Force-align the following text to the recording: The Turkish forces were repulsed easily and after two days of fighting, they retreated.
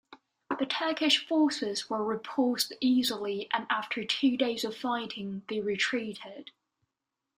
The 0.57 0.65
Turkish 0.65 1.27
forces 1.27 1.87
were 1.87 2.03
repulsed 2.03 2.73
easily 2.81 3.47
and 3.53 3.67
after 3.69 4.03
two 4.03 4.35
days 4.35 4.65
of 4.65 4.75
fighting, 4.75 5.43
they 5.47 5.59
retreated. 5.61 6.49